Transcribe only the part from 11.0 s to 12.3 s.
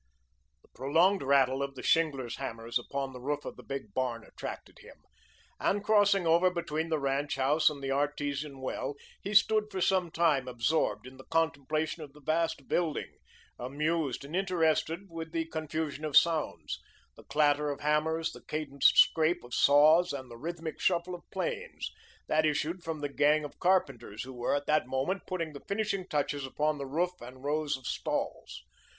in the contemplation of the